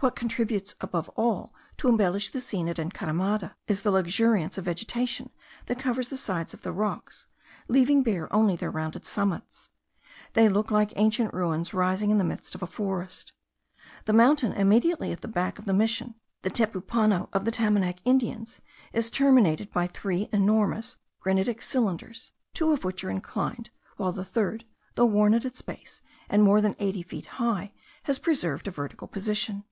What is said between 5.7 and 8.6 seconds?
covers the sides of the rocks, leaving bare only